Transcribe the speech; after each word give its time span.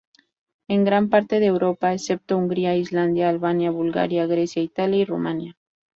En 0.67 0.83
gran 0.83 1.09
parte 1.09 1.39
de 1.39 1.45
Europa, 1.45 1.93
excepto 1.93 2.35
Hungría, 2.35 2.75
Islandia, 2.75 3.29
Albania, 3.29 3.69
Bulgaria, 3.69 4.25
Grecia, 4.25 4.63
Italia 4.63 5.01
y 5.01 5.05
Rumanía. 5.05 5.55